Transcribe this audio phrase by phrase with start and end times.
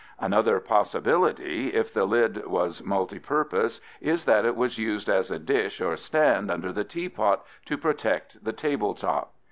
[0.17, 5.79] Another possibility, if the lid was multipurpose, is that it was used as a dish
[5.79, 9.35] or stand under the teapot to protect the table top.